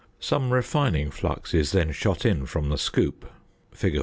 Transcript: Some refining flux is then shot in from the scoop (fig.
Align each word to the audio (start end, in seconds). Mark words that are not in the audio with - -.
Some 0.19 0.51
refining 0.51 1.11
flux 1.11 1.53
is 1.53 1.73
then 1.73 1.91
shot 1.91 2.25
in 2.25 2.47
from 2.47 2.69
the 2.69 2.77
scoop 2.79 3.31
(fig. 3.71 3.99